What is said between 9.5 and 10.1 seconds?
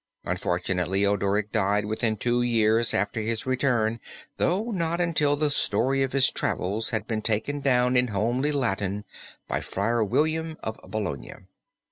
Friar